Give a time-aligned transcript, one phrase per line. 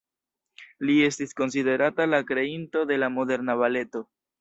[0.89, 4.09] Li estis konsiderata la kreinto de la moderna baleto.